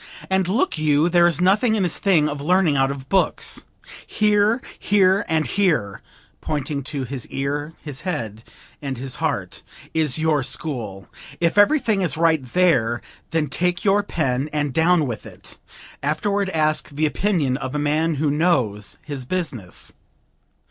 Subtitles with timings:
[0.31, 3.65] And, look you, there is nothing in this thing of learning out of books.
[4.07, 6.01] Here, here and here
[6.41, 8.43] (pointing to his ear, his head
[8.81, 9.61] and his heart)
[9.93, 11.07] is your school.
[11.39, 15.59] If everything is right there, then take your pen and down with it;
[16.01, 19.93] afterward ask the opinion of a man who knows his business."